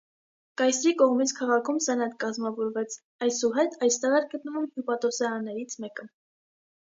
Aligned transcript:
Կայսրի 0.59 0.91
կողմից 1.01 1.33
քաղաքում 1.39 1.75
սենատ 1.87 2.15
կազմավորվեց, 2.23 2.95
այսուհետ 3.27 3.77
այստեղ 3.89 4.17
էր 4.21 4.27
գտնվում 4.31 4.65
հյուպատոսներից 4.77 5.77
մեկը։ 5.85 6.07